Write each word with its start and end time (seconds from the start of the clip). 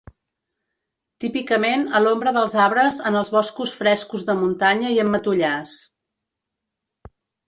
Típicament 1.25 1.83
a 1.99 1.99
l'ombra 2.05 2.31
dels 2.37 2.55
arbres 2.67 2.97
en 3.09 3.17
els 3.19 3.29
boscos 3.35 3.73
frescos 3.81 4.23
de 4.31 4.35
muntanya 4.39 4.95
i 4.95 4.97
en 5.05 5.13
matollars. 5.17 5.75